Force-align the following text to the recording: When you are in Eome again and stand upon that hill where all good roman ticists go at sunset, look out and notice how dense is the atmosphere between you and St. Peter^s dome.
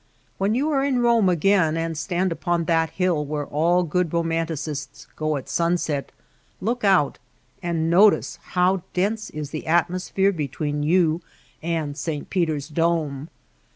When 0.39 0.55
you 0.55 0.71
are 0.71 0.83
in 0.83 0.97
Eome 0.97 1.31
again 1.31 1.77
and 1.77 1.95
stand 1.95 2.31
upon 2.31 2.65
that 2.65 2.89
hill 2.89 3.23
where 3.23 3.45
all 3.45 3.83
good 3.83 4.11
roman 4.11 4.47
ticists 4.47 5.05
go 5.15 5.37
at 5.37 5.47
sunset, 5.47 6.11
look 6.59 6.83
out 6.83 7.19
and 7.61 7.87
notice 7.87 8.39
how 8.57 8.81
dense 8.95 9.29
is 9.29 9.51
the 9.51 9.67
atmosphere 9.67 10.31
between 10.31 10.81
you 10.81 11.21
and 11.61 11.95
St. 11.95 12.31
Peter^s 12.31 12.73
dome. 12.73 13.29